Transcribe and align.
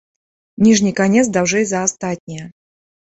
Ніжні 0.67 0.93
канец 0.99 1.25
даўжэй 1.37 1.65
за 1.73 1.85
астатнія. 1.89 2.51